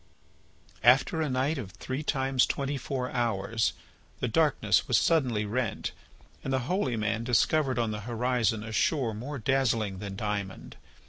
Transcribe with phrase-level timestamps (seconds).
[0.81, 3.73] After a night of three times twenty four hours
[4.19, 5.91] the darkness was suddenly rent
[6.43, 10.75] and the holy man discovered on the horizon a shore more dazzling than diamond.